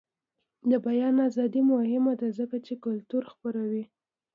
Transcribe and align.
د 0.69 0.71
بیان 0.85 1.15
ازادي 1.27 1.61
مهمه 1.71 2.13
ده 2.19 2.27
ځکه 2.39 2.57
چې 2.65 2.73
کلتور 2.85 3.23
خپروي. 3.33 3.83